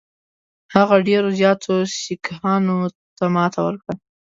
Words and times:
هغه 0.75 0.95
ډېرو 1.07 1.29
زیاتو 1.39 1.73
سیکهانو 2.01 2.77
ته 3.17 3.25
ماته 3.35 3.59
ورکړه. 3.65 3.93